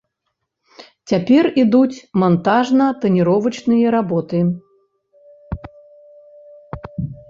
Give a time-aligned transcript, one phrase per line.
[1.11, 4.43] Цяпер ідуць мантажна-таніровачныя работы.